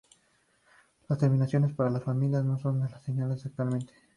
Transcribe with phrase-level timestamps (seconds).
[1.07, 3.93] Las terminaciones para las familias no son lo que señalan actualmente.